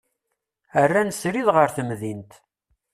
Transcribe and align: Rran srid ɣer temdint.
Rran 0.83 1.11
srid 1.19 1.47
ɣer 1.55 1.67
temdint. 1.75 2.31